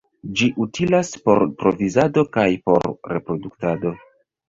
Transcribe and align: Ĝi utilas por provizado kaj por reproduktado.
Ĝi 0.37 0.47
utilas 0.65 1.11
por 1.27 1.45
provizado 1.61 2.25
kaj 2.39 2.49
por 2.67 2.91
reproduktado. 3.15 3.99